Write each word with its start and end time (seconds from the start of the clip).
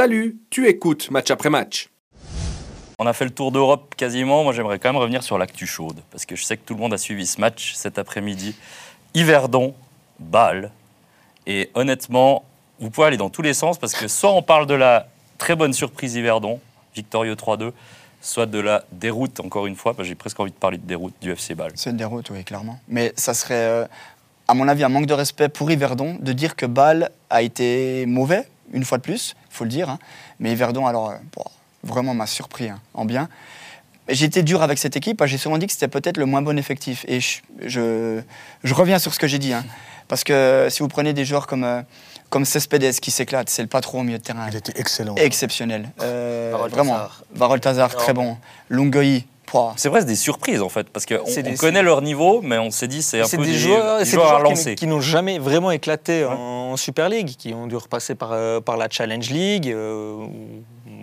Salut, 0.00 0.38
tu 0.48 0.66
écoutes 0.66 1.10
match 1.10 1.30
après 1.30 1.50
match. 1.50 1.90
On 2.98 3.06
a 3.06 3.12
fait 3.12 3.26
le 3.26 3.32
tour 3.32 3.52
d'Europe 3.52 3.94
quasiment. 3.98 4.44
Moi, 4.44 4.54
j'aimerais 4.54 4.78
quand 4.78 4.88
même 4.88 4.96
revenir 4.96 5.22
sur 5.22 5.36
l'actu 5.36 5.66
chaude, 5.66 6.00
parce 6.10 6.24
que 6.24 6.36
je 6.36 6.42
sais 6.42 6.56
que 6.56 6.62
tout 6.64 6.72
le 6.72 6.80
monde 6.80 6.94
a 6.94 6.96
suivi 6.96 7.26
ce 7.26 7.38
match 7.38 7.74
cet 7.74 7.98
après-midi. 7.98 8.56
Yverdon, 9.12 9.74
Bâle. 10.18 10.70
Et 11.46 11.68
honnêtement, 11.74 12.46
vous 12.78 12.88
pouvez 12.88 13.08
aller 13.08 13.18
dans 13.18 13.28
tous 13.28 13.42
les 13.42 13.52
sens, 13.52 13.76
parce 13.76 13.92
que 13.92 14.08
soit 14.08 14.32
on 14.32 14.40
parle 14.40 14.66
de 14.66 14.72
la 14.72 15.06
très 15.36 15.54
bonne 15.54 15.74
surprise 15.74 16.14
Yverdon, 16.14 16.60
victorieux 16.94 17.34
3-2, 17.34 17.72
soit 18.22 18.46
de 18.46 18.58
la 18.58 18.84
déroute, 18.92 19.38
encore 19.40 19.66
une 19.66 19.76
fois, 19.76 19.92
parce 19.92 20.06
que 20.06 20.08
j'ai 20.08 20.14
presque 20.14 20.40
envie 20.40 20.50
de 20.50 20.56
parler 20.56 20.78
de 20.78 20.86
déroute 20.86 21.12
du 21.20 21.30
FC 21.30 21.54
Bâle. 21.54 21.72
C'est 21.74 21.90
une 21.90 21.98
déroute, 21.98 22.30
oui, 22.30 22.42
clairement. 22.42 22.80
Mais 22.88 23.12
ça 23.16 23.34
serait, 23.34 23.66
euh, 23.66 23.86
à 24.48 24.54
mon 24.54 24.66
avis, 24.66 24.82
un 24.82 24.88
manque 24.88 25.04
de 25.04 25.12
respect 25.12 25.50
pour 25.50 25.70
Yverdon 25.70 26.16
de 26.18 26.32
dire 26.32 26.56
que 26.56 26.64
Bâle 26.64 27.10
a 27.28 27.42
été 27.42 28.06
mauvais, 28.06 28.48
une 28.72 28.84
fois 28.84 28.98
de 28.98 29.02
plus, 29.02 29.34
il 29.50 29.54
faut 29.56 29.64
le 29.64 29.70
dire. 29.70 29.88
hein. 29.88 29.98
Mais 30.38 30.52
Yverdon, 30.52 30.86
alors, 30.86 31.10
euh, 31.10 31.14
bon, 31.36 31.44
vraiment 31.82 32.14
m'a 32.14 32.26
surpris 32.26 32.68
hein, 32.68 32.78
en 32.94 33.04
bien. 33.04 33.28
J'ai 34.08 34.24
été 34.26 34.42
dur 34.42 34.62
avec 34.62 34.78
cette 34.78 34.96
équipe. 34.96 35.24
J'ai 35.26 35.38
souvent 35.38 35.56
dit 35.58 35.66
que 35.66 35.72
c'était 35.72 35.86
peut-être 35.88 36.16
le 36.16 36.26
moins 36.26 36.42
bon 36.42 36.58
effectif. 36.58 37.04
Et 37.06 37.20
je, 37.20 37.38
je, 37.64 38.20
je 38.64 38.74
reviens 38.74 38.98
sur 38.98 39.14
ce 39.14 39.18
que 39.20 39.28
j'ai 39.28 39.38
dit. 39.38 39.52
hein. 39.52 39.64
Parce 40.08 40.24
que 40.24 40.66
si 40.70 40.80
vous 40.80 40.88
prenez 40.88 41.12
des 41.12 41.24
joueurs 41.24 41.46
comme, 41.46 41.62
euh, 41.62 41.82
comme 42.28 42.44
Cespedes 42.44 42.98
qui 43.00 43.12
s'éclate, 43.12 43.48
c'est 43.48 43.62
le 43.62 43.68
patron 43.68 44.00
au 44.00 44.02
milieu 44.02 44.18
de 44.18 44.22
terrain. 44.24 44.46
Il 44.50 44.56
était 44.56 44.72
excellent. 44.80 45.14
Exceptionnel. 45.14 45.88
Euh, 46.02 46.48
Varol 46.52 46.70
vraiment. 46.70 46.98
Varol 47.34 47.60
Tazar, 47.60 47.94
très 47.94 48.12
bon. 48.12 48.36
Pouah. 49.46 49.74
C'est 49.76 49.90
presque 49.90 50.06
des 50.06 50.14
surprises, 50.16 50.62
en 50.62 50.68
fait, 50.68 50.88
parce 50.88 51.06
qu'on 51.06 51.26
C'est 51.26 51.42
des- 51.42 51.54
connaît 51.54 51.82
leur 51.82 52.02
niveau, 52.02 52.40
mais 52.40 52.58
on 52.58 52.70
s'est 52.70 52.86
dit 52.86 53.02
c'est 53.02 53.20
un 53.20 53.28
peu 53.28 53.36
des 53.38 53.52
des, 53.52 53.58
joueurs, 53.58 53.98
des 53.98 54.04
c'est 54.04 54.12
des 54.12 54.16
joueurs 54.16 54.26
à 54.26 54.38
joueurs 54.38 54.44
qui- 54.44 54.50
lancer. 54.50 54.74
qui, 54.76 54.86
n'ont 54.86 55.00
jamais 55.00 55.38
vraiment 55.40 55.72
éclaté 55.72 56.24
en 56.24 56.59
Super 56.76 57.08
League, 57.08 57.30
qui 57.38 57.52
ont 57.54 57.66
dû 57.66 57.76
repasser 57.76 58.14
par, 58.14 58.30
euh, 58.32 58.60
par 58.60 58.76
la 58.76 58.88
Challenge 58.90 59.28
League. 59.30 59.68
euh, 59.70 60.26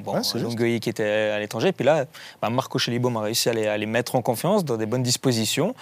bon, 0.03 0.13
Ouais. 0.13 0.21
Longueuil 0.41 0.79
qui 0.79 0.89
était 0.89 1.03
à 1.03 1.39
l'étranger. 1.39 1.71
Puis 1.71 1.85
là, 1.85 2.05
bah, 2.41 2.49
Marco 2.49 2.77
Chelibaume 2.79 3.17
a 3.17 3.21
réussi 3.21 3.49
à 3.49 3.53
les, 3.53 3.67
à 3.67 3.77
les 3.77 3.85
mettre 3.85 4.15
en 4.15 4.21
confiance 4.21 4.63
dans 4.65 4.77
des 4.77 4.85
bonnes 4.85 5.03
dispositions. 5.03 5.73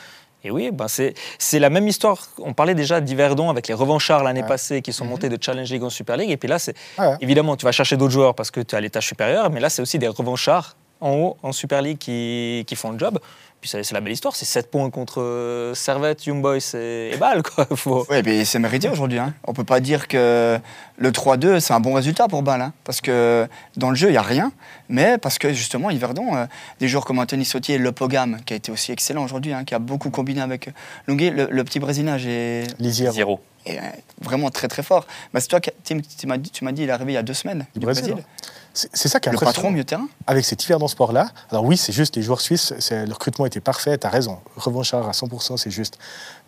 Et 0.44 0.52
oui, 0.52 0.70
ben 0.72 0.86
c'est 0.88 1.14
la 1.60 1.72
même 1.72 1.88
histoire. 1.88 2.20
On 2.40 2.54
parlait 2.54 2.76
déjà 2.76 3.02
d'Yverdon 3.02 3.50
avec 3.50 3.68
les 3.68 3.74
revanchards 3.74 4.24
l'année 4.24 4.42
Ouais. 4.44 4.48
passée 4.48 4.82
qui 4.84 4.94
sont 4.94 5.06
montés 5.06 5.28
de 5.28 5.38
Challenge 5.42 5.68
League 5.72 5.82
en 5.84 5.90
Super 5.90 6.18
League. 6.18 6.30
Et 6.30 6.38
puis 6.38 6.48
là, 6.48 6.60
c'est 6.60 6.76
Ouais. 7.00 7.16
évidemment, 7.20 7.56
tu 7.58 7.66
vas 7.66 7.72
chercher 7.72 7.98
d'autres 7.98 8.14
joueurs 8.14 8.36
parce 8.36 8.52
que 8.52 8.60
tu 8.62 8.76
es 8.76 8.78
à 8.78 8.82
l'étage 8.82 9.08
supérieur. 9.08 9.50
Mais 9.50 9.60
là, 9.60 9.70
c'est 9.70 9.82
aussi 9.82 9.98
des 9.98 10.08
revanchards 10.08 10.76
en 11.02 11.14
haut, 11.14 11.38
en 11.42 11.52
Super 11.52 11.82
League, 11.82 11.98
qui, 11.98 12.64
qui 12.68 12.76
font 12.76 12.92
le 12.92 13.00
job. 13.00 13.18
Puis 13.66 13.84
c'est 13.84 13.92
la 13.94 14.00
belle 14.02 14.14
histoire. 14.14 14.36
C'est 14.36 14.46
7 14.46 14.70
points 14.70 14.92
contre 14.92 15.22
euh, 15.22 15.74
Servette, 15.74 16.24
Young 16.28 16.40
Boys 16.40 16.60
et, 16.76 17.10
et 17.14 17.18
Bâle. 17.18 17.42
Quoi. 17.42 17.66
Faut... 17.76 18.06
Oui, 18.12 18.18
mais 18.24 18.46
c'est 18.46 18.60
mérité 18.60 18.90
aujourd'hui. 18.90 19.18
Hein. 19.18 19.34
On 19.44 19.54
peut 19.54 19.64
pas 19.64 19.80
dire 19.80 20.08
que 20.08 20.60
le 20.98 21.12
3-2, 21.12 21.60
c'est 21.60 21.74
un 21.74 21.80
bon 21.80 21.94
résultat 21.94 22.28
pour 22.28 22.44
Bâle. 22.44 22.62
hein. 22.62 22.74
parce 22.84 23.02
que 23.02 23.48
dans 23.76 23.90
le 23.90 23.96
jeu, 23.96 24.10
il 24.10 24.12
n'y 24.12 24.18
a 24.18 24.22
rien. 24.22 24.52
Mais 24.88 25.18
parce 25.18 25.40
que 25.40 25.52
justement, 25.52 25.90
Yverdon, 25.90 26.36
euh, 26.36 26.46
des 26.80 26.88
joueurs 26.88 27.06
comme 27.06 27.18
Anthony 27.18 27.44
Sautier 27.44 27.76
et 27.76 27.80
Le 27.80 27.92
Pogam, 27.92 28.38
qui 28.46 28.54
a 28.54 28.56
été 28.56 28.72
aussi 28.72 28.92
excellent 28.92 29.24
aujourd'hui, 29.24 29.52
hein, 29.52 29.64
qui 29.64 29.74
a 29.74 29.80
beaucoup 29.80 30.12
combiné 30.12 30.42
avec 30.42 30.70
Longuet, 31.08 31.32
le, 31.32 31.48
le 31.50 31.64
petit 31.64 31.80
Brésilien, 31.80 32.20
j'ai 32.20 32.66
Lisière. 32.78 33.14
Zéro. 33.14 33.40
est, 33.66 33.80
euh, 33.80 33.82
vraiment 34.22 34.52
très 34.52 34.68
très 34.68 34.84
fort. 34.84 35.08
Bah, 35.34 35.40
c'est 35.40 35.48
toi, 35.48 35.60
qui- 35.60 35.72
Tim, 35.84 36.02
tu 36.20 36.28
m'as 36.28 36.38
dit, 36.38 36.52
tu 36.52 36.64
m'as 36.64 36.72
dit, 36.72 36.84
il 36.84 36.90
est 36.90 36.92
arrivé 36.92 37.14
il 37.14 37.16
y 37.16 37.18
a 37.18 37.24
deux 37.24 37.34
semaines 37.34 37.66
Du 37.74 37.80
du 37.80 37.86
Brésil, 37.88 38.04
Brésil. 38.12 38.24
C'est 38.78 39.08
ça 39.08 39.22
qui 39.22 39.30
est 39.30 39.32
Le 39.32 39.38
patron 39.38 39.72
de 39.72 39.82
terrain. 39.84 40.06
Avec 40.28 40.44
cet 40.44 40.62
hiver 40.66 40.80
dans 40.80 40.90
ce 40.90 40.92
sport-là, 40.92 41.30
alors 41.50 41.64
oui, 41.64 41.78
c'est 41.78 41.94
juste 41.94 42.18
les 42.18 42.22
joueurs 42.22 42.42
suisses, 42.42 42.74
le 42.92 43.10
recrutement 43.14 43.46
était 43.46 43.55
parfait, 43.62 43.98
tu 43.98 44.06
as 44.06 44.10
raison. 44.10 44.38
Revanchard 44.58 45.08
à 45.08 45.12
100%, 45.12 45.58
c'est 45.58 45.72
juste. 45.72 45.98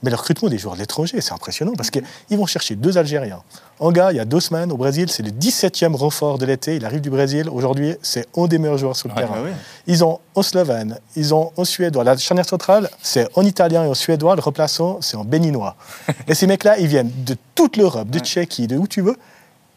Mais 0.03 0.09
le 0.09 0.15
recrutement 0.15 0.49
des 0.49 0.57
joueurs 0.57 0.75
de 0.75 0.79
l'étranger, 0.79 1.21
c'est 1.21 1.33
impressionnant 1.33 1.73
parce 1.75 1.89
qu'ils 1.89 2.03
vont 2.37 2.45
chercher 2.45 2.75
deux 2.75 2.97
Algériens. 2.97 3.41
Anga, 3.79 4.11
il 4.11 4.17
y 4.17 4.19
a 4.19 4.25
deux 4.25 4.39
semaines 4.39 4.71
au 4.71 4.77
Brésil, 4.77 5.09
c'est 5.09 5.23
le 5.23 5.31
17e 5.31 5.95
renfort 5.95 6.37
de 6.37 6.45
l'été, 6.45 6.75
il 6.75 6.85
arrive 6.85 7.01
du 7.01 7.09
Brésil. 7.09 7.49
Aujourd'hui, 7.49 7.95
c'est 8.01 8.27
un 8.35 8.47
des 8.47 8.57
meilleurs 8.57 8.77
joueurs 8.77 8.95
sur 8.95 9.09
le 9.09 9.15
terrain. 9.15 9.35
bah 9.35 9.41
oui. 9.45 9.51
Ils 9.87 10.03
ont 10.03 10.19
en 10.35 10.41
slovène, 10.41 10.99
ils 11.15 11.33
ont 11.33 11.51
en 11.57 11.65
suédois. 11.65 12.03
La 12.03 12.17
charnière 12.17 12.47
centrale, 12.47 12.89
c'est 13.01 13.27
en 13.35 13.43
italien 13.43 13.83
et 13.83 13.87
en 13.87 13.93
suédois. 13.93 14.35
Le 14.35 14.41
remplaçant, 14.41 14.99
c'est 15.01 15.17
en 15.17 15.23
béninois. 15.23 15.75
et 16.27 16.35
ces 16.35 16.47
mecs-là, 16.47 16.77
ils 16.77 16.87
viennent 16.87 17.11
de 17.25 17.35
toute 17.55 17.77
l'Europe, 17.77 18.09
de. 18.09 18.19
Tchéquie, 18.19 18.67
de 18.67 18.77
où 18.77 18.87
tu 18.87 19.01
veux. 19.01 19.15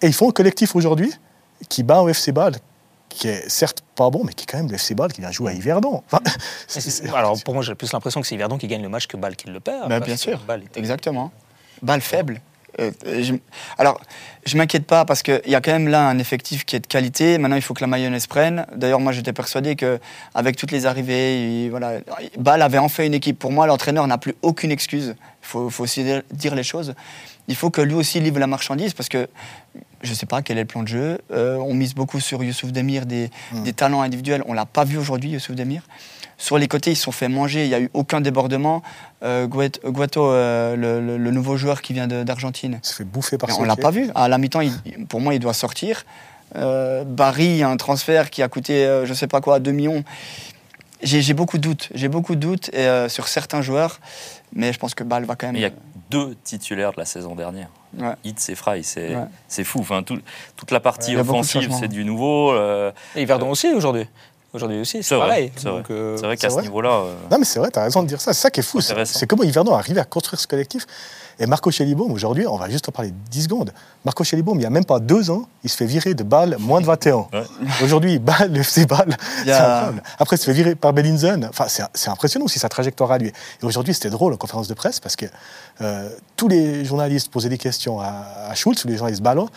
Et 0.02 0.06
ils 0.06 0.12
font 0.12 0.28
un 0.28 0.32
collectif 0.32 0.74
aujourd'hui 0.74 1.12
qui 1.68 1.82
bat 1.82 2.02
au 2.02 2.08
FC 2.08 2.32
Bâle, 2.32 2.56
qui 3.10 3.28
est 3.28 3.46
certes 3.50 3.82
pas 3.94 4.08
bon, 4.08 4.22
mais 4.24 4.32
qui 4.32 4.44
est 4.44 4.46
quand 4.46 4.56
même 4.56 4.68
le 4.68 4.76
FC 4.76 4.94
Bâle 4.94 5.12
qui 5.12 5.20
vient 5.20 5.30
jouer 5.30 5.52
à 5.52 5.54
Yverdon. 5.54 6.02
Enfin, 6.06 6.20
Alors 7.14 7.36
pour 7.44 7.52
moi, 7.54 7.62
j'ai 7.62 7.74
plus 7.74 7.92
l'impression 7.92 8.20
que 8.22 8.26
c'est 8.26 8.34
Yverdon 8.36 8.56
qui 8.56 8.66
gagne 8.68 8.82
le 8.82 8.88
match 8.88 9.06
que 9.06 9.16
Bâle 9.18 9.36
qui 9.36 9.48
le 9.48 9.60
perd. 9.60 9.88
Bah, 9.88 9.98
parce 9.98 10.06
bien 10.06 10.14
que 10.14 10.20
sûr. 10.20 10.38
Bâle 10.46 10.62
était- 10.62 10.80
Exactement. 10.80 11.30
Balle 11.82 12.00
faible. 12.00 12.40
Euh, 12.78 12.92
je- 13.04 13.34
alors, 13.78 14.00
je 14.46 14.56
m'inquiète 14.56 14.86
pas 14.86 15.04
parce 15.04 15.22
qu'il 15.22 15.40
y 15.46 15.56
a 15.56 15.60
quand 15.60 15.72
même 15.72 15.88
là 15.88 16.06
un 16.08 16.18
effectif 16.20 16.64
qui 16.64 16.76
est 16.76 16.80
de 16.80 16.86
qualité. 16.86 17.36
Maintenant, 17.36 17.56
il 17.56 17.62
faut 17.62 17.74
que 17.74 17.80
la 17.80 17.88
mayonnaise 17.88 18.28
prenne. 18.28 18.64
D'ailleurs, 18.76 19.00
moi, 19.00 19.10
j'étais 19.12 19.32
persuadé 19.32 19.74
qu'avec 19.74 20.56
toutes 20.56 20.70
les 20.70 20.86
arrivées, 20.86 21.64
il- 21.64 21.70
voilà, 21.70 21.94
Bâle 22.38 22.62
avait 22.62 22.78
enfin 22.78 23.04
une 23.04 23.14
équipe. 23.14 23.38
Pour 23.40 23.50
moi, 23.50 23.66
l'entraîneur 23.66 24.06
n'a 24.06 24.18
plus 24.18 24.34
aucune 24.42 24.70
excuse. 24.70 25.16
Il 25.42 25.46
faut, 25.46 25.68
faut 25.68 25.82
aussi 25.82 26.04
dire 26.30 26.54
les 26.54 26.62
choses. 26.62 26.94
Il 27.48 27.56
faut 27.56 27.70
que 27.70 27.80
lui 27.80 27.94
aussi 27.94 28.20
livre 28.20 28.38
la 28.38 28.46
marchandise 28.46 28.94
parce 28.94 29.08
que 29.08 29.28
je 30.02 30.10
ne 30.10 30.14
sais 30.14 30.26
pas 30.26 30.42
quel 30.42 30.56
est 30.58 30.62
le 30.62 30.66
plan 30.66 30.82
de 30.82 30.88
jeu. 30.88 31.18
Euh, 31.32 31.56
on 31.58 31.74
mise 31.74 31.94
beaucoup 31.94 32.20
sur 32.20 32.42
Youssouf 32.42 32.72
Demir, 32.72 33.06
des, 33.06 33.30
des 33.64 33.72
talents 33.72 34.02
individuels. 34.02 34.42
On 34.46 34.52
l'a 34.52 34.66
pas 34.66 34.84
vu 34.84 34.96
aujourd'hui, 34.98 35.30
Youssouf 35.30 35.54
Demir. 35.56 35.82
Sur 36.38 36.56
les 36.56 36.68
côtés, 36.68 36.92
ils 36.92 36.96
se 36.96 37.02
sont 37.02 37.12
fait 37.12 37.28
manger. 37.28 37.64
Il 37.64 37.68
n'y 37.68 37.74
a 37.74 37.80
eu 37.80 37.90
aucun 37.92 38.22
débordement. 38.22 38.82
Euh, 39.22 39.46
Guato, 39.46 40.24
euh, 40.30 40.74
le, 40.74 41.00
le- 41.04 41.18
le 41.18 41.30
nouveau 41.30 41.56
joueur 41.58 41.82
qui 41.82 41.92
vient 41.92 42.06
d'Argentine, 42.08 42.80
il 42.82 42.86
se 42.88 42.94
fait 42.94 43.04
bouffer 43.04 43.36
par 43.36 43.50
on 43.60 43.64
l'a 43.64 43.74
pied. 43.74 43.82
pas 43.82 43.90
vu. 43.90 44.08
À 44.14 44.26
la 44.28 44.38
mi-temps, 44.38 44.60
pour 45.10 45.20
moi, 45.20 45.34
il 45.34 45.38
doit 45.40 45.52
sortir. 45.52 46.04
Euh, 46.56 47.04
Barry, 47.04 47.62
un 47.62 47.76
transfert 47.76 48.30
qui 48.30 48.42
a 48.42 48.48
coûté, 48.48 48.86
euh, 48.86 49.04
je 49.04 49.12
sais 49.12 49.26
pas 49.26 49.40
quoi, 49.42 49.60
2 49.60 49.70
millions. 49.70 50.02
J'ai 51.02 51.32
beaucoup 51.34 51.56
de 51.56 51.62
doutes. 51.62 51.88
J'ai 51.94 52.08
beaucoup 52.08 52.34
de 52.34 52.40
doutes 52.40 52.70
euh, 52.74 53.08
sur 53.08 53.28
certains 53.28 53.62
joueurs. 53.62 54.00
Mais 54.54 54.72
je 54.72 54.78
pense 54.78 54.94
que 54.94 55.02
Bâle 55.04 55.24
va 55.24 55.34
quand 55.36 55.46
même. 55.52 55.70
Deux 56.10 56.34
titulaires 56.42 56.92
de 56.92 56.98
la 56.98 57.04
saison 57.04 57.34
dernière. 57.34 57.68
Ouais. 57.96 58.14
Hitz 58.24 58.48
et 58.48 58.54
Fry, 58.54 58.82
c'est 58.84 59.14
Ouais. 59.16 59.64
fou. 59.64 59.78
Enfin, 59.80 60.02
tout- 60.02 60.20
toute 60.56 60.70
la 60.70 60.80
partie 60.80 61.16
offensive, 61.16 61.72
c'est 61.78 61.88
du 61.88 62.04
nouveau. 62.04 62.52
euh, 62.52 62.90
Et 63.16 63.22
Yverdon 63.22 63.50
aussi 63.50 63.68
aujourd'hui. 63.72 64.06
Aujourd'hui 64.52 64.80
aussi, 64.80 65.02
C'est 65.02 65.16
pareil. 65.16 65.52
c'est 65.56 65.68
vrai. 65.68 65.78
Donc, 65.78 65.90
euh, 65.90 66.16
c'est 66.16 66.26
vrai 66.26 66.34
c'est 66.36 66.40
qu'à 66.42 66.48
ce 66.48 66.54
vrai. 66.54 66.62
niveau-là. 66.64 66.90
euh, 66.90 67.14
Non, 67.30 67.38
mais 67.38 67.44
c'est 67.44 67.60
vrai, 67.60 67.70
tu 67.70 67.78
as 67.78 67.84
raison 67.84 68.02
de 68.02 68.08
dire 68.08 68.20
ça. 68.20 68.32
C'est 68.34 68.40
ça 68.40 68.50
qui 68.50 68.60
est 68.60 68.64
fou. 68.64 68.80
C'est 68.80 69.26
comment 69.28 69.44
Yverdon 69.44 69.74
a 69.74 69.78
arrivé 69.78 70.00
à 70.00 70.04
construire 70.04 70.40
ce 70.40 70.46
collectif. 70.48 70.86
Et 71.38 71.46
Marco 71.46 71.70
Chelibaume, 71.70 72.12
aujourd'hui, 72.12 72.46
on 72.46 72.56
va 72.56 72.68
juste 72.68 72.86
en 72.88 72.92
parler 72.92 73.12
10 73.30 73.44
secondes. 73.44 73.72
Marco 74.04 74.22
Chelibaume, 74.24 74.56
il 74.56 74.60
n'y 74.60 74.66
a 74.66 74.70
même 74.70 74.84
pas 74.84 74.98
deux 74.98 75.30
ans, 75.30 75.46
il 75.64 75.70
se 75.70 75.76
fait 75.76 75.86
virer 75.86 76.12
de 76.14 76.22
Bâle 76.22 76.56
moins 76.58 76.80
de 76.82 76.86
21. 76.86 77.14
Ouais. 77.16 77.26
Aujourd'hui, 77.82 78.18
Bâle, 78.18 78.52
le 78.52 78.60
FC 78.60 78.84
Bâle, 78.86 79.16
c'est 79.44 79.52
incroyable. 79.52 80.02
Après, 80.18 80.36
il 80.36 80.38
se 80.38 80.44
fait 80.44 80.52
virer 80.52 80.74
par 80.74 80.92
Bellinzen. 80.92 81.46
Enfin, 81.48 81.64
c'est 81.68 81.82
c'est 81.94 82.10
impressionnant 82.10 82.44
aussi 82.44 82.58
sa 82.58 82.68
trajectoire 82.68 83.12
à 83.12 83.18
lui. 83.18 83.28
Et 83.28 83.64
aujourd'hui, 83.64 83.94
c'était 83.94 84.10
drôle 84.10 84.34
en 84.34 84.36
conférence 84.36 84.68
de 84.68 84.74
presse 84.74 85.00
parce 85.00 85.16
que 85.16 85.26
euh, 85.80 86.10
tous 86.36 86.48
les 86.48 86.84
journalistes 86.84 87.30
posaient 87.30 87.48
des 87.48 87.56
questions 87.56 88.00
à, 88.00 88.48
à 88.50 88.54
Schultz, 88.54 88.82
tous 88.82 88.88
les 88.88 88.96
journalistes 88.98 89.22
ballons. 89.22 89.48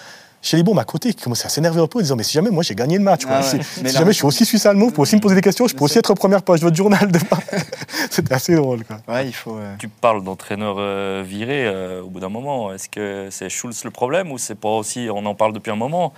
Chelibaume 0.45 0.77
à 0.77 0.83
côté, 0.83 1.13
qui 1.13 1.23
commençait 1.23 1.45
à 1.45 1.49
s'énerver 1.49 1.79
un 1.81 1.87
peu 1.87 1.99
en 1.99 2.01
disant 2.01 2.15
Mais 2.17 2.23
si 2.23 2.33
jamais 2.33 2.49
moi 2.49 2.63
j'ai 2.63 2.75
gagné 2.75 2.97
le 2.97 3.03
match, 3.03 3.25
quoi. 3.25 3.37
Ah 3.37 3.41
ouais. 3.41 3.47
si, 3.49 3.55
Mais 3.57 3.63
si 3.63 3.83
là- 3.95 3.99
jamais 4.01 4.11
je 4.11 4.17
suis 4.17 4.25
aussi 4.25 4.45
suisse-allemand, 4.45 4.85
vous 4.87 4.91
pouvez 4.91 5.03
aussi 5.03 5.15
me 5.15 5.21
poser 5.21 5.35
des 5.35 5.41
questions, 5.41 5.67
je 5.67 5.73
peux 5.75 5.85
aussi 5.85 5.97
être 5.99 6.11
en 6.11 6.15
première 6.15 6.43
page 6.43 6.59
de 6.59 6.65
votre 6.65 6.75
journal 6.75 7.09
demain. 7.11 7.41
C'était 8.11 8.33
assez 8.33 8.53
drôle. 8.55 8.83
Quoi. 8.83 8.97
Ouais, 9.07 9.25
il 9.27 9.33
faut. 9.33 9.55
euh, 9.57 9.75
Tu 9.79 9.87
parles 9.87 10.21
d'entraîneur 10.23 10.75
euh, 10.77 11.23
viré 11.25 11.65
euh, 11.65 12.01
au 12.01 12.07
bout 12.09 12.19
d'un 12.19 12.27
moment. 12.29 12.73
Est-ce 12.73 12.89
que 12.89 13.29
c'est 13.31 13.47
Schulz 13.49 13.83
le 13.85 13.89
problème 13.91 14.31
ou 14.33 14.37
c'est 14.37 14.55
pas 14.55 14.69
aussi, 14.69 15.07
on 15.09 15.25
en 15.25 15.33
parle 15.33 15.53
depuis 15.53 15.71
un 15.71 15.77
moment? 15.77 16.11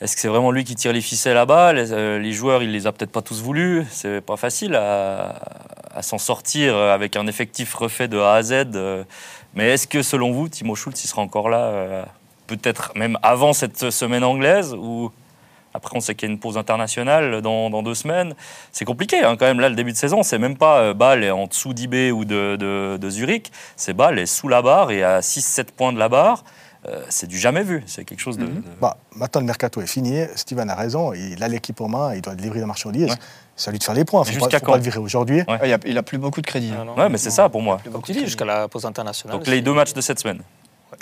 Est-ce 0.00 0.14
que 0.14 0.20
c'est 0.22 0.28
vraiment 0.28 0.50
lui 0.52 0.64
qui 0.64 0.74
tire 0.76 0.92
les 0.92 1.00
ficelles 1.00 1.34
là-bas 1.34 1.72
les, 1.72 1.92
euh, 1.92 2.18
les 2.18 2.32
joueurs, 2.32 2.62
il 2.62 2.70
les 2.72 2.86
a 2.86 2.92
peut-être 2.92 3.12
pas 3.12 3.22
tous 3.22 3.42
voulus. 3.42 3.84
C'est 3.90 4.20
pas 4.20 4.36
facile 4.36 4.74
à, 4.76 5.40
à 5.94 6.02
s'en 6.02 6.18
sortir 6.18 6.76
avec 6.76 7.16
un 7.16 7.26
effectif 7.26 7.74
refait 7.74 8.06
de 8.08 8.18
A 8.18 8.34
à 8.34 8.42
Z. 8.42 8.54
Mais 9.54 9.70
est-ce 9.70 9.86
que 9.86 10.02
selon 10.02 10.32
vous, 10.32 10.48
Timo 10.48 10.74
Schulz, 10.74 11.00
il 11.02 11.08
sera 11.08 11.22
encore 11.22 11.48
là 11.48 11.58
euh, 11.58 12.04
peut-être 12.46 12.92
même 12.96 13.18
avant 13.22 13.52
cette 13.52 13.90
semaine 13.90 14.24
anglaise 14.24 14.74
ou 14.74 15.10
après 15.76 15.96
on 15.96 16.00
sait 16.00 16.14
qu'il 16.14 16.28
y 16.28 16.30
a 16.30 16.32
une 16.32 16.38
pause 16.38 16.56
internationale 16.56 17.40
dans, 17.42 17.68
dans 17.70 17.82
deux 17.82 17.94
semaines. 17.94 18.34
C'est 18.70 18.84
compliqué 18.84 19.24
hein, 19.24 19.36
quand 19.36 19.46
même 19.46 19.60
là 19.60 19.68
le 19.68 19.74
début 19.74 19.92
de 19.92 19.96
saison. 19.96 20.22
C'est 20.22 20.38
même 20.38 20.56
pas 20.56 20.78
euh, 20.80 20.94
Bâle 20.94 21.24
est 21.24 21.30
en 21.30 21.46
dessous 21.46 21.72
d'IB 21.74 22.12
ou 22.12 22.24
de, 22.24 22.56
de, 22.56 22.96
de 23.00 23.10
Zurich. 23.10 23.50
C'est 23.76 23.92
Bâle 23.92 24.18
est 24.18 24.26
sous 24.26 24.48
la 24.48 24.62
barre 24.62 24.90
et 24.92 25.02
à 25.02 25.20
6-7 25.20 25.64
points 25.76 25.92
de 25.92 25.98
la 25.98 26.08
barre. 26.08 26.44
Euh, 26.86 27.02
c'est 27.08 27.26
du 27.26 27.38
jamais 27.38 27.62
vu. 27.62 27.82
C'est 27.86 28.04
quelque 28.04 28.20
chose 28.20 28.36
de. 28.36 28.44
de- 28.44 28.62
Bah, 28.78 28.98
maintenant, 29.16 29.40
le 29.40 29.46
mercato 29.46 29.80
est 29.80 29.86
fini. 29.86 30.20
Steven 30.36 30.68
a 30.68 30.74
raison. 30.74 31.14
Il 31.14 31.42
a 31.42 31.48
l'équipe 31.48 31.80
en 31.80 31.88
main. 31.88 32.14
Il 32.14 32.20
doit 32.20 32.34
livrer 32.34 32.60
la 32.60 32.66
marchandise. 32.66 33.08
Ouais. 33.08 33.16
C'est 33.56 33.70
à 33.70 33.72
lui 33.72 33.78
de 33.78 33.84
faire 33.84 33.94
les 33.94 34.04
points. 34.04 34.22
Il 34.24 34.28
Mais 34.28 34.34
ne 34.34 34.38
faut, 34.40 34.44
pas- 34.44 34.50
jusqu'à 34.50 34.58
faut 34.58 34.66
pas 34.66 34.72
quand 34.72 34.76
le 34.76 34.82
virer 34.84 34.98
aujourd'hui. 34.98 35.38
Ouais. 35.48 35.58
il, 35.64 35.72
a, 35.72 35.78
il 35.86 35.96
a 35.96 36.02
plus 36.02 36.18
beaucoup 36.18 36.42
de 36.42 36.46
crédit. 36.46 36.72
hein. 36.74 36.80
Ah 36.82 36.84
non, 36.84 36.94
Ouais, 36.94 37.08
mais 37.08 37.16
c'est 37.16 37.30
ça 37.30 37.48
pour 37.48 37.62
moi. 37.62 37.80
Comme 37.90 38.02
tu 38.02 38.12
dis, 38.12 38.20
jusqu'à 38.26 38.44
la 38.44 38.68
pause 38.68 38.84
internationale. 38.84 39.38
Donc 39.38 39.46
les 39.46 39.62
deux 39.62 39.72
matchs 39.72 39.94
de 39.94 40.02
cette 40.02 40.20
semaine. 40.20 40.42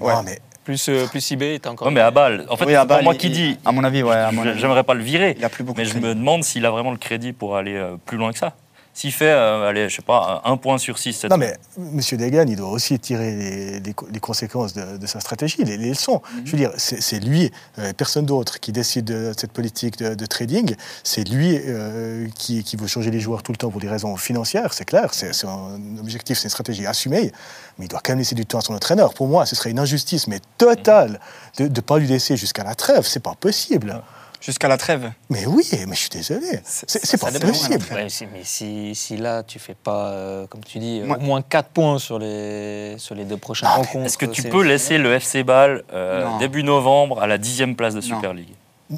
Ouais. 0.00 0.06
Ouais, 0.15 0.23
mais 0.25 0.39
Plus, 0.64 0.88
euh, 0.88 1.06
plus 1.09 1.29
IB 1.32 1.43
est 1.43 1.67
encore. 1.67 1.88
Ouais, 1.88 1.93
mais 1.94 2.00
à 2.00 2.11
Bâle. 2.12 2.47
En 2.49 2.56
fait, 2.56 2.67
Oui, 2.67 2.75
à 2.76 2.82
c'est 2.82 2.87
pas 2.88 2.94
Bâle, 2.97 3.05
moi 3.05 3.14
il- 3.14 3.19
qui 3.19 3.31
dis. 3.31 3.56
À 3.64 3.73
mon 3.73 3.82
avis, 3.82 4.03
ouais. 4.03 4.14
à 4.14 4.31
mon 4.31 4.43
avis. 4.47 4.61
J'aimerais 4.61 4.85
pas 4.85 4.94
le 4.94 5.03
virer. 5.03 5.35
Il 5.38 5.44
a 5.44 5.49
plus 5.49 5.64
beaucoup 5.64 5.79
Mais 5.79 5.85
je 5.85 5.99
me 5.99 6.14
demande 6.14 6.44
s'il 6.44 6.64
a 6.67 6.70
vraiment 6.70 6.93
le 6.93 6.99
crédit 6.99 7.32
pour 7.32 7.56
aller 7.56 7.75
euh, 7.75 7.97
plus 8.06 8.17
loin 8.17 8.32
que 8.32 8.38
ça. 8.38 8.55
S'il 8.94 9.11
fait, 9.11 9.31
euh, 9.31 9.69
allez, 9.69 9.89
je 9.89 9.97
sais 9.97 10.03
pas, 10.03 10.43
un 10.44 10.59
point 10.59 10.77
sur 10.77 10.99
six 10.99 11.15
cette 11.15 11.31
Non, 11.31 11.39
mais 11.39 11.56
M. 11.79 12.00
Degan, 12.19 12.47
il 12.47 12.56
doit 12.56 12.69
aussi 12.69 12.99
tirer 12.99 13.35
les, 13.35 13.81
les 13.81 13.94
co- 13.94 14.06
les 14.12 14.21
conséquences 14.21 14.75
de, 14.75 14.99
de 14.99 15.06
sa 15.06 15.19
stratégie, 15.19 15.65
les, 15.65 15.79
les 15.79 15.89
leçons. 15.89 16.21
Je 16.44 16.53
veux 16.53 16.59
dire, 16.59 16.73
c'est 16.77 17.19
lui, 17.19 17.50
euh, 17.79 17.94
personne 17.97 18.27
d'autre, 18.27 18.61
qui 18.61 18.71
décide 18.71 19.06
de 19.06 19.33
cette 19.37 19.53
politique 19.53 19.97
de, 19.97 20.15
de 20.15 20.27
trading. 20.27 20.75
C'est 21.05 21.27
lui 21.27 21.59
euh, 21.67 22.29
qui, 22.35 22.62
qui 22.65 22.77
veut 22.77 22.87
changer 22.87 23.11
les 23.11 23.19
joueurs 23.21 23.43
tout 23.43 23.53
le 23.53 23.56
temps 23.56 23.71
pour 23.71 23.81
des 23.81 23.89
raisons 23.89 24.15
financières, 24.19 24.75
c'est 24.75 24.85
clair. 24.85 25.09
C'est 25.15 25.33
un 25.47 25.99
objectif, 25.99 26.37
c'est 26.37 26.44
une 26.44 26.50
stratégie 26.50 26.85
assumée. 26.87 27.33
Mais 27.79 27.87
il 27.87 27.89
doit 27.89 28.00
quand 28.05 28.12
même 28.12 28.19
laisser 28.19 28.35
du 28.35 28.44
temps 28.44 28.59
à 28.59 28.62
son 28.62 28.75
entraîneur. 28.75 29.15
Pour 29.15 29.27
moi, 29.27 29.47
ce 29.47 29.56
serait 29.56 29.71
une 29.71 29.79
injustice, 29.79 30.27
mais 30.27 30.41
totale, 30.59 31.19
de 31.56 31.65
ne 31.65 31.81
pas 31.81 31.99
lui 31.99 32.06
laisser 32.09 32.37
jusqu'à 32.37 32.62
la 32.62 32.75
trêve. 32.75 33.06
C'est 33.06 33.23
pas 33.23 33.35
possible. 33.41 34.03
Jusqu'à 34.44 34.67
la 34.69 34.77
trêve. 34.77 35.12
Mais 35.31 35.47
oui, 35.47 35.65
mais 35.87 35.94
je 35.94 36.00
suis 36.00 36.09
désolé. 36.11 36.61
C'est- 36.65 37.17
pas 37.21 37.31
possible. 37.31 37.85
hein, 37.93 37.94
Ouais, 37.94 38.09
mais 38.33 38.41
si, 38.43 38.93
si 38.94 39.17
là, 39.17 39.43
tu 39.44 39.59
fais 39.61 39.75
pas, 39.75 40.09
euh, 40.09 40.47
comme 40.49 40.65
tu 40.65 40.79
dis, 40.81 41.00
euh, 41.00 41.15
au 41.15 41.21
moins 41.21 41.43
4 41.43 41.69
points 41.69 41.99
sur 42.00 42.19
les, 42.19 42.97
sur 42.99 43.15
les 43.15 43.25
deux 43.25 43.37
prochaines 43.37 43.69
Non, 43.69 43.77
mais 43.77 43.87
rencontres. 43.87 44.06
Est-ce 44.06 44.19
que 44.19 44.27
tu 44.27 44.43
c'est- 44.43 44.49
peux 44.49 44.62
laisser 44.65 44.99
le 44.99 45.12
FC 45.15 45.44
Bâle 45.44 45.85
euh, 45.93 46.25
Non. 46.25 46.39
début 46.39 46.65
novembre 46.65 47.21
à 47.23 47.27
la 47.29 47.39
dixième 47.39 47.77
place 47.77 47.94
de. 47.94 48.00
Super 48.00 48.35
League? 48.35 48.49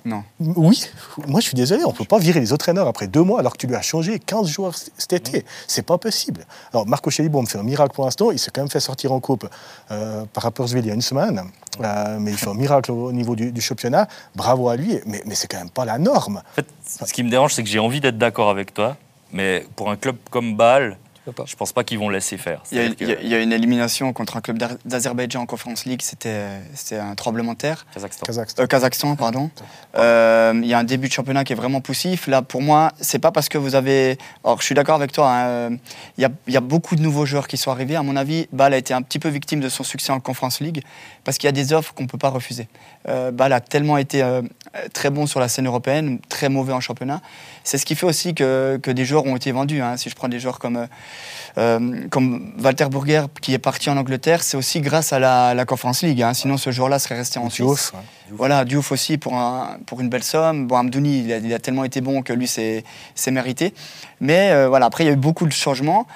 Non. 0.05 0.23
Oui, 0.41 0.85
moi 1.27 1.41
je 1.41 1.47
suis 1.47 1.55
désolé, 1.55 1.85
on 1.85 1.91
ne 1.91 1.95
peut 1.95 2.05
pas 2.05 2.19
virer 2.19 2.41
les 2.41 2.53
entraîneurs 2.53 2.89
après 2.89 3.07
deux 3.07 3.23
mois 3.23 3.41
alors 3.41 3.53
que 3.53 3.59
tu 3.59 3.67
lui 3.67 3.75
as 3.77 3.83
changé 3.83 4.19
15 4.19 4.49
joueurs 4.49 4.75
cet 4.77 5.13
été. 5.13 5.45
C'est 5.67 5.83
pas 5.87 5.99
possible. 5.99 6.45
Alors 6.73 6.87
Marco 6.87 7.11
Chelibon 7.11 7.43
me 7.43 7.47
fait 7.47 7.59
un 7.59 7.63
miracle 7.63 7.95
pour 7.95 8.05
l'instant, 8.05 8.31
il 8.31 8.39
s'est 8.39 8.51
quand 8.53 8.63
même 8.63 8.71
fait 8.71 8.81
sortir 8.81 9.13
en 9.13 9.21
coupe 9.21 9.49
euh, 9.91 10.25
par 10.33 10.45
Rapperswil 10.45 10.85
il 10.85 10.89
y 10.89 10.91
a 10.91 10.95
une 10.95 11.03
semaine, 11.03 11.43
Euh, 11.81 12.19
mais 12.21 12.31
il 12.31 12.37
fait 12.39 12.51
un 12.51 12.55
miracle 12.55 12.93
au, 12.93 13.07
au 13.09 13.13
niveau 13.13 13.35
du, 13.35 13.51
du 13.51 13.61
championnat, 13.61 14.07
bravo 14.37 14.69
à 14.69 14.77
lui, 14.77 15.01
mais, 15.07 15.23
mais 15.27 15.35
c'est 15.35 15.49
quand 15.49 15.59
même 15.59 15.71
pas 15.71 15.85
la 15.85 15.99
norme. 15.99 16.37
En 16.37 16.55
fait, 16.55 16.67
ce 17.07 17.13
qui 17.13 17.25
me 17.25 17.31
dérange, 17.31 17.53
c'est 17.55 17.65
que 17.65 17.69
j'ai 17.69 17.81
envie 17.81 18.01
d'être 18.01 18.17
d'accord 18.17 18.49
avec 18.49 18.73
toi, 18.73 18.97
mais 19.33 19.67
pour 19.75 19.91
un 19.91 19.97
club 19.97 20.17
comme 20.31 20.57
Bâle, 20.57 20.97
Pas? 21.33 21.45
je 21.47 21.57
pense 21.57 21.73
pas 21.73 21.85
qu'ils 21.85 21.99
vont 21.99 22.09
laisser 22.11 22.37
faire. 22.37 22.63
Il 22.73 22.79
y, 22.79 22.81
a, 22.81 22.89
que- 22.91 23.23
il 23.23 23.29
y 23.29 23.35
a 23.35 23.41
une 23.41 23.53
élimination 23.53 24.13
contre 24.13 24.37
un 24.37 24.41
club 24.41 24.59
d'Azerbaïdjan 24.85 25.41
en 25.43 25.47
Conference 25.47 25.85
League, 25.87 26.03
c'était 26.03 26.47
c'était 26.75 26.99
un 27.01 27.15
tremblement 27.15 27.53
de 27.53 27.59
terre. 27.59 27.87
Kazakhstan. 27.95 28.27
Kazakhstan. 28.27 28.63
Euh, 28.63 28.67
Kazakhstan, 28.67 29.17
pardon. 29.17 29.51
Euh, 29.97 30.53
Il 30.63 30.67
y 30.67 30.75
a 30.75 30.79
un 30.79 30.85
début 30.85 31.09
de 31.09 31.13
championnat 31.13 31.45
qui 31.45 31.53
est 31.53 31.57
vraiment 31.57 31.81
poussif. 31.81 32.27
Là, 32.27 32.43
pour 32.43 32.63
moi, 32.63 32.93
c'est 33.01 33.19
pas 33.19 33.33
parce 33.33 33.49
que 33.49 33.59
vous 33.59 33.75
avez. 33.75 34.19
Alors, 34.45 34.61
je 34.61 34.67
suis 34.67 34.75
d'accord 34.75 34.97
avec 34.97 35.13
toi. 35.13 35.31
hein, 35.31 35.47
euh, 35.47 35.71
Il 36.19 36.23
y, 36.23 36.25
a, 36.25 36.31
il 36.47 36.53
y 36.55 36.57
a 36.57 36.61
beaucoup 36.61 36.97
de 36.97 37.01
nouveaux 37.03 37.27
joueurs 37.27 37.49
qui 37.49 37.57
sont 37.57 37.71
arrivés. 37.71 37.97
À 37.97 38.03
mon 38.03 38.17
avis, 38.17 38.47
Bâle 38.53 38.75
a 38.75 38.77
été 38.77 38.93
un 38.95 39.03
petit 39.03 39.19
peu 39.19 39.29
victime 39.29 39.61
de 39.61 39.69
son 39.69 39.85
succès 39.85 40.13
en 40.13 40.21
Conference 40.21 40.61
League 40.61 40.83
parce 41.25 41.39
qu'il 41.39 41.47
y 41.47 41.49
a 41.49 41.53
des 41.53 41.73
offres 41.73 41.95
qu'on 41.95 42.07
peut 42.07 42.19
pas 42.19 42.29
refuser. 42.31 42.69
Euh, 43.09 43.31
Bâle 43.31 43.53
a 43.53 43.61
tellement 43.61 43.97
été 43.99 44.23
euh, 44.23 44.43
très 44.93 45.11
bon 45.11 45.27
sur 45.27 45.41
la 45.41 45.49
scène 45.49 45.67
européenne, 45.67 46.19
très 46.29 46.49
mauvais 46.49 46.73
en 46.73 46.81
championnat. 46.81 47.21
C'est 47.63 47.79
ce 47.79 47.87
qui 47.87 47.95
fait 47.95 48.07
aussi 48.07 48.35
que, 48.35 48.79
que 48.83 48.91
des 48.91 49.05
joueurs 49.05 49.25
ont 49.27 49.37
été 49.37 49.53
vendus. 49.53 49.81
hein. 49.81 49.97
Si 49.97 50.11
je 50.11 50.15
prends 50.15 50.29
des 50.29 50.39
joueurs 50.41 50.59
comme 50.59 50.87
comme 52.11 52.53
Walter 52.63 52.87
Burger 52.91 53.27
qui 53.41 53.55
est 53.55 53.59
parti 53.59 53.89
en 53.91 53.97
Angleterre, 53.97 54.43
c'est 54.43 54.57
aussi 54.57 54.81
grâce 54.81 55.13
à 55.13 55.19
la, 55.19 55.55
la 55.55 55.65
Conference 55.65 56.03
League. 56.03 56.23
hein. 56.23 56.35
Sinon, 56.35 56.57
ce 56.57 56.71
joueur-là 56.71 56.99
serait 56.99 57.17
resté 57.17 57.39
en 57.39 57.51
Suisse. 57.51 57.93
Ouais. 57.95 58.01
Voilà, 58.33 58.65
Diouf 58.65 58.91
aussi 58.91 59.19
pour, 59.19 59.35
un, 59.35 59.79
pour 59.87 60.01
une 60.01 60.09
belle 60.09 60.25
somme. 60.25 60.67
Bon, 60.67 60.77
Amdouni, 60.77 61.21
il 61.25 61.33
a, 61.33 61.37
il 61.39 61.55
a 61.55 61.59
tellement 61.59 61.85
été 61.85 62.01
bon 62.01 62.23
que 62.23 62.33
lui, 62.33 62.49
c'est 62.49 62.85
c'est 63.15 63.31
mérité. 63.31 63.75
Mais 64.21 64.51
euh, 64.51 64.69
voilà, 64.69 64.87
après, 64.87 65.05
il 65.05 65.07
y 65.07 65.11
a 65.11 65.13
eu 65.13 65.17
beaucoup 65.17 65.47
de 65.47 65.53
changements. 65.53 66.07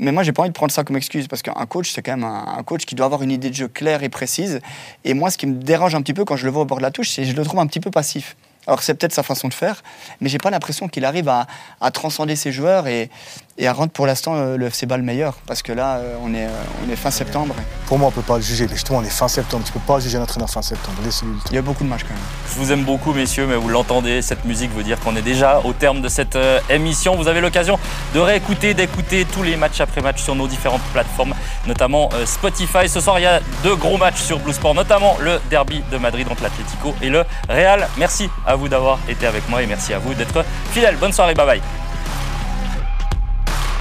Mais 0.00 0.12
moi, 0.12 0.22
j'ai 0.22 0.32
pas 0.32 0.42
envie 0.42 0.50
de 0.50 0.54
prendre 0.54 0.70
ça 0.72 0.84
comme 0.84 0.96
excuse 0.96 1.26
parce 1.26 1.42
qu'un 1.42 1.66
coach, 1.66 1.90
c'est 1.92 2.02
quand 2.02 2.12
même 2.12 2.22
un, 2.24 2.54
un 2.56 2.62
coach 2.62 2.84
qui 2.84 2.94
doit 2.94 3.06
avoir 3.06 3.22
une 3.22 3.32
idée 3.32 3.50
de 3.50 3.54
jeu 3.54 3.66
claire 3.66 4.04
et 4.04 4.08
précise. 4.08 4.60
Et 5.04 5.12
moi, 5.12 5.30
ce 5.30 5.36
qui 5.36 5.46
me 5.48 5.60
dérange 5.60 5.94
un 5.96 6.02
petit 6.02 6.14
peu 6.14 6.24
quand 6.24 6.36
je 6.36 6.44
le 6.44 6.52
vois 6.52 6.62
au 6.62 6.66
bord 6.66 6.78
de 6.78 6.82
la 6.84 6.92
touche, 6.92 7.10
c'est 7.10 7.22
que 7.22 7.28
je 7.28 7.34
le 7.34 7.44
trouve 7.44 7.58
un 7.58 7.66
petit 7.66 7.80
peu 7.80 7.90
passif. 7.90 8.36
Alors, 8.68 8.82
c'est 8.82 8.94
peut-être 8.94 9.14
sa 9.14 9.22
façon 9.22 9.48
de 9.48 9.54
faire, 9.54 9.82
mais 10.20 10.28
j'ai 10.28 10.38
pas 10.38 10.50
l'impression 10.50 10.88
qu'il 10.88 11.04
arrive 11.04 11.28
à, 11.28 11.46
à 11.80 11.90
transcender 11.90 12.36
ses 12.36 12.52
joueurs 12.52 12.86
et, 12.86 13.10
et 13.58 13.66
à 13.66 13.72
rendre 13.72 13.90
pour 13.90 14.06
l'instant 14.06 14.34
euh, 14.36 14.56
le 14.56 14.66
FC 14.66 14.86
Ball 14.86 15.02
meilleur. 15.02 15.34
Parce 15.46 15.62
que 15.62 15.72
là, 15.72 15.96
euh, 15.96 16.14
on, 16.22 16.32
est, 16.32 16.46
euh, 16.46 16.50
on 16.86 16.90
est 16.90 16.96
fin 16.96 17.10
septembre. 17.10 17.54
Pour 17.86 17.98
moi, 17.98 18.08
on 18.08 18.12
peut 18.12 18.22
pas 18.22 18.36
le 18.36 18.42
juger, 18.42 18.66
mais 18.68 18.74
justement, 18.74 19.00
on 19.00 19.04
est 19.04 19.10
fin 19.10 19.26
septembre, 19.26 19.64
tu 19.66 19.72
peux 19.72 19.80
pas 19.80 19.98
juger 19.98 20.16
un 20.16 20.22
entraîneur 20.22 20.48
fin 20.48 20.62
septembre. 20.62 20.98
Laisse-lui 21.04 21.32
le 21.32 21.38
temps. 21.38 21.48
Il 21.50 21.56
y 21.56 21.58
a 21.58 21.62
beaucoup 21.62 21.82
de 21.82 21.88
matchs 21.88 22.04
quand 22.04 22.14
même. 22.14 22.22
Je 22.48 22.54
vous 22.54 22.72
aime 22.72 22.84
beaucoup, 22.84 23.12
messieurs, 23.12 23.46
mais 23.48 23.56
vous 23.56 23.68
l'entendez, 23.68 24.22
cette 24.22 24.44
musique 24.44 24.72
veut 24.72 24.84
dire 24.84 25.00
qu'on 25.00 25.16
est 25.16 25.22
déjà 25.22 25.60
au 25.64 25.72
terme 25.72 26.00
de 26.00 26.08
cette 26.08 26.38
émission. 26.70 27.16
Vous 27.16 27.26
avez 27.26 27.40
l'occasion 27.40 27.78
de 28.14 28.20
réécouter, 28.20 28.74
d'écouter 28.74 29.24
tous 29.24 29.42
les 29.42 29.56
matchs 29.56 29.80
après 29.80 30.00
match 30.00 30.22
sur 30.22 30.36
nos 30.36 30.46
différentes 30.46 30.82
plateformes, 30.92 31.34
notamment 31.66 32.10
Spotify. 32.24 32.88
Ce 32.88 33.00
soir, 33.00 33.18
il 33.18 33.22
y 33.22 33.26
a 33.26 33.40
deux 33.64 33.74
gros 33.74 33.98
matchs 33.98 34.20
sur 34.20 34.38
Blue 34.38 34.52
Sport, 34.52 34.74
notamment 34.74 35.16
le 35.20 35.40
derby 35.50 35.82
de 35.90 35.98
Madrid 35.98 36.26
entre 36.30 36.44
l'Atlético 36.44 36.94
et 37.02 37.08
le 37.08 37.24
Real. 37.48 37.88
Merci 37.96 38.30
à 38.46 38.54
vous 38.54 38.68
d'avoir 38.68 38.98
été 39.08 39.26
avec 39.26 39.48
moi 39.48 39.62
et 39.62 39.66
merci 39.66 39.92
à 39.92 39.98
vous 39.98 40.14
d'être 40.14 40.44
fidèles. 40.70 40.96
Bonne 40.96 41.12
soirée, 41.12 41.34
bye 41.34 41.46
bye. 41.46 41.87